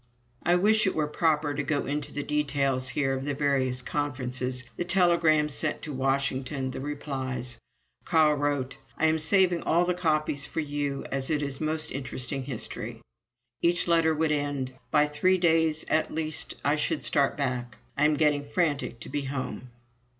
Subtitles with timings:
[0.41, 4.63] I wish it were proper to go into the details here of the various conferences,
[4.75, 7.59] the telegrams sent to Washington, the replies.
[8.03, 12.45] Carl wrote: "I am saving all the copies for you, as it is most interesting
[12.45, 12.99] history."
[13.61, 17.77] Each letter would end: "By three days at least I should start back.
[17.95, 19.69] I am getting frantic to be home."